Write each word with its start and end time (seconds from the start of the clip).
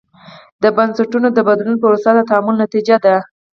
د 0.63 0.63
بنسټونو 0.75 1.27
د 1.33 1.39
بدلون 1.47 1.77
پروسه 1.83 2.09
د 2.15 2.19
تعامل 2.29 2.55
نتیجه 2.63 2.95
ده. 3.05 3.15